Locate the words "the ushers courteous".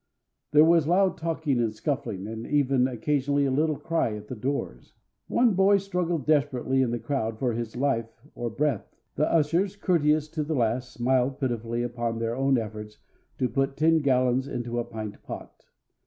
9.13-10.27